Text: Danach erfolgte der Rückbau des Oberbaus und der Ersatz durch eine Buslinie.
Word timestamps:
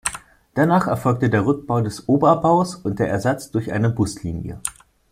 Danach 0.55 0.87
erfolgte 0.87 1.29
der 1.29 1.45
Rückbau 1.45 1.81
des 1.81 2.09
Oberbaus 2.09 2.73
und 2.75 2.97
der 2.97 3.09
Ersatz 3.11 3.51
durch 3.51 3.71
eine 3.71 3.91
Buslinie. 3.91 4.59